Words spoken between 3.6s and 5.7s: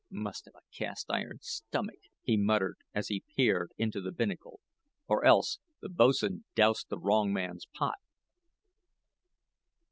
into the binnacle; "or else